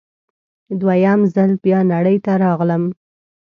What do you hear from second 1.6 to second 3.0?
بیا نړۍ ته راغلم